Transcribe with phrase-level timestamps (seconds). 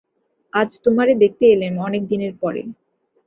[0.53, 2.61] আজ তোমারে দেখতে এলেম অনেক দিনের পরে।